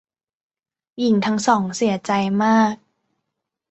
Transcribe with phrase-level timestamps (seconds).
[0.99, 2.11] หญิงทั้งสองเสียใจ
[2.43, 2.75] มาก